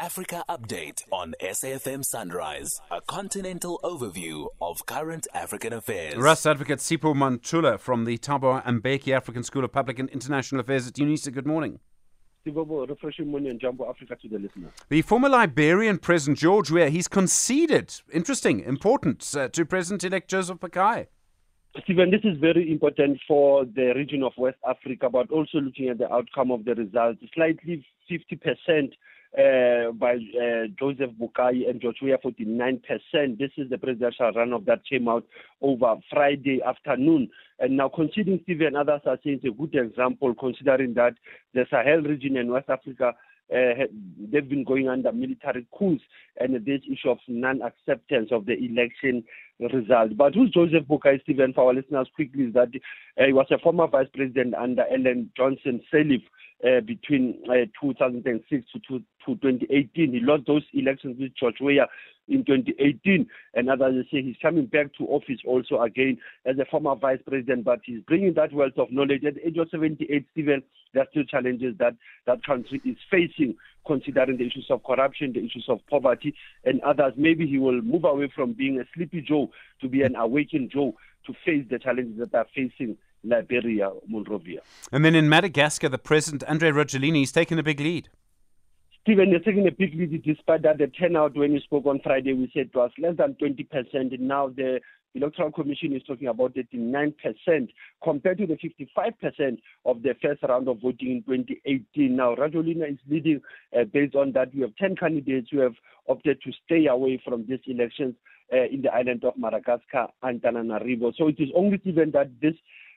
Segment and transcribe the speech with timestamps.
[0.00, 6.16] Africa Update on SAFM Sunrise, a continental overview of current African affairs.
[6.16, 10.88] Russ Advocate Sipho Mantula from the Thabo Mbeki African School of Public and International Affairs
[10.88, 11.34] at UNISA.
[11.34, 11.80] Good morning.
[12.46, 14.70] Sibobo, refreshing morning and Jambo Africa to the listener.
[14.88, 21.08] The former Liberian President George Weah, he's conceded, interesting, important, uh, to President-elect Joseph Boakai.
[21.84, 25.98] Stephen, this is very important for the region of West Africa, but also looking at
[25.98, 27.20] the outcome of the results.
[27.34, 28.92] Slightly 50%
[29.38, 33.38] uh, by uh, Joseph Boakai and Weah, 49%.
[33.38, 35.24] This is the presidential runoff that came out
[35.60, 37.28] over Friday afternoon.
[37.58, 41.14] And now, considering Steve and others are saying it's a good example, considering that
[41.54, 43.14] the Sahel region in West Africa
[43.54, 43.86] uh,
[44.30, 46.02] they've been going under military coups
[46.38, 49.24] and this issue of non-acceptance of the election
[49.68, 50.16] result.
[50.16, 52.68] But who's Joseph Boakai, Stephen, for our listeners quickly, is that
[53.20, 56.22] uh, he was a former vice president under Ellen Johnson Sirleaf
[56.64, 60.12] uh, between uh, 2006 to, to, to 2018.
[60.12, 61.86] He lost those elections with George Weah
[62.28, 63.26] in 2018.
[63.54, 67.20] And as I say, he's coming back to office also again as a former vice
[67.26, 69.24] president, but he's bringing that wealth of knowledge.
[69.24, 70.62] At the age of 78, Stephen,
[70.94, 71.94] there are still challenges that
[72.26, 77.14] that country is facing, considering the issues of corruption, the issues of poverty, and others.
[77.16, 79.50] Maybe he will move away from being a sleepy Joe
[79.80, 80.94] to be an awakened Joe
[81.26, 84.60] to face the challenges that are facing Liberia, Monrovia.
[84.90, 88.08] And then in Madagascar, the president, Andry Rajoelina, is taking a big lead.
[89.02, 92.34] Stephen, you're taking a big lead despite that the turnout when you spoke on Friday,
[92.34, 93.66] we said it was less than 20%.
[93.94, 94.78] And now the
[95.14, 97.14] Electoral Commission is talking about 39%
[98.04, 102.14] compared to the 55% of the first round of voting in 2018.
[102.14, 103.40] Now, Rajoelina is leading
[103.74, 104.54] uh, based on that.
[104.54, 105.74] We have 10 candidates who have
[106.06, 108.14] opted to stay away from these elections
[108.52, 111.14] uh, in the island of Madagascar and Antananarivo.
[111.16, 112.54] So it is only given that this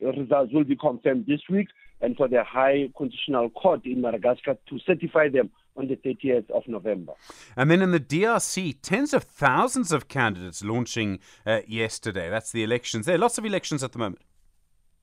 [0.00, 1.68] results will be confirmed this week
[2.02, 6.62] and for the High Constitutional Court in Madagascar to certify them on the 30th of
[6.66, 7.12] November.
[7.56, 12.30] And then in the DRC, tens of thousands of candidates launching uh, yesterday.
[12.30, 13.18] That's the elections there.
[13.18, 14.22] Lots of elections at the moment.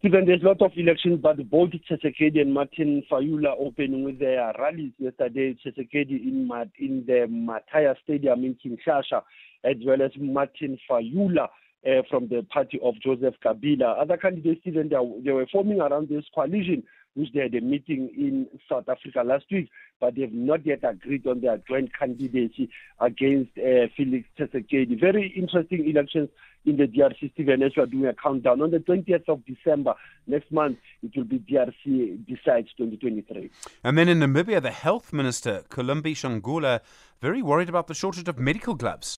[0.06, 4.54] Even there's a lot of elections, but both Tshisekedi and Martin Fayulu opening with their
[4.60, 5.56] rallies yesterday.
[5.66, 9.22] Tshisekedi in, in the Mataya Stadium in Kinshasa,
[9.64, 11.48] as well as Martin Fayulu
[11.86, 14.02] uh, from the party of Joseph Kabila.
[14.02, 16.84] Other candidates, even they, they were forming around this coalition,
[17.16, 19.70] which they had a meeting in South Africa last week,
[20.00, 22.70] but they've not yet agreed on their joint candidacy
[23.00, 25.00] against uh, Felix Tshisekedi.
[25.00, 26.30] Very interesting elections
[26.66, 28.62] in the DRC, Stephen, as we are doing a countdown.
[28.62, 29.94] On the 20th of December,
[30.28, 33.50] next month, it will be DRC Decides 2023.
[33.84, 36.80] And then in Namibia, the health minister, Kalumbi Shangula,
[37.22, 39.18] very worried about the shortage of medical gloves.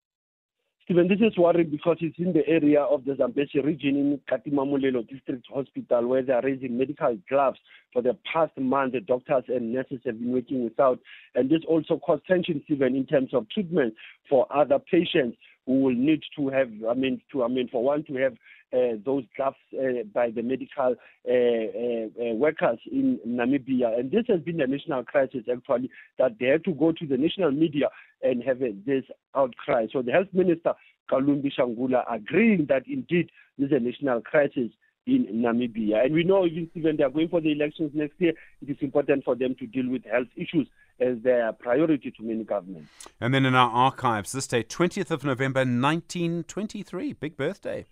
[0.85, 5.09] Stephen, this is worrying because it's in the area of the Zambezi region in Katima
[5.09, 7.57] District Hospital where they are raising medical gloves
[7.91, 8.93] for the past month.
[8.93, 10.99] The doctors and nurses have been working without.
[11.33, 13.95] And this also caused tension, Stephen, in terms of treatment
[14.29, 18.03] for other patients who will need to have, I mean, to, I mean, for one
[18.05, 18.33] to have
[18.73, 20.95] uh, those gloves uh, by the medical
[21.27, 23.97] uh, uh, uh, workers in Namibia.
[23.97, 25.89] And this has been a national crisis, actually,
[26.19, 27.89] that they had to go to the national media
[28.21, 29.03] and have this
[29.35, 29.87] outcry.
[29.91, 30.73] So the health minister,
[31.09, 34.71] Kalumbi Shangula, agreeing that indeed this is a national crisis
[35.05, 36.05] in Namibia.
[36.05, 38.77] And we know even when they are going for the elections next year, it is
[38.81, 40.67] important for them to deal with health issues
[40.99, 42.89] as their priority to many governments.
[43.19, 47.85] And then in our archives, this day, 20th of November 1923, big birthday.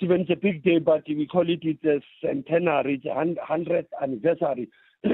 [0.00, 3.86] Even it's a big day, but we call it it's a centenary, it's a 100th
[4.02, 4.70] anniversary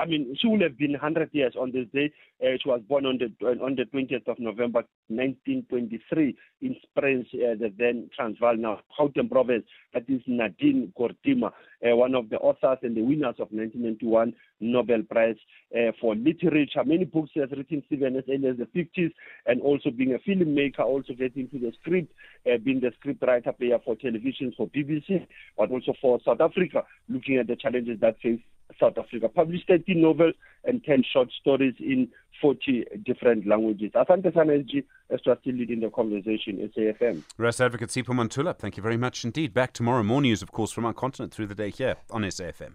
[0.00, 2.12] I mean, she would have been 100 years on this day.
[2.42, 7.54] Uh, she was born on the on the 20th of November 1923 in Springs, uh,
[7.54, 9.64] the then Transvaal, now Gauteng province.
[9.92, 11.52] That is Nadine Gordimer,
[11.86, 15.36] uh, one of the authors and the winners of 1991 Nobel Prize
[15.76, 16.82] uh, for Literature.
[16.84, 19.12] Many books she has written, Stephen, as early as the 50s,
[19.46, 22.12] and also being a filmmaker, also getting to the script,
[22.52, 25.24] uh, being the script writer player for television for BBC,
[25.56, 28.40] but also for South Africa, looking at the challenges that face
[28.80, 29.28] South Africa.
[29.28, 32.08] Published 13 novels and 10 short stories in
[32.40, 33.92] 40 different languages.
[33.94, 37.22] Asante SG, as still leading the conversation, SAFM.
[37.38, 39.54] Russ Advocate Sipho Mantula, thank you very much indeed.
[39.54, 40.02] Back tomorrow.
[40.02, 42.74] More news, of course, from our continent through the day here on SAFM.